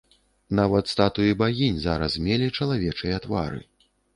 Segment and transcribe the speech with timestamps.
[0.59, 3.61] Нават статуі багінь зараз мелі чалавечыя твары.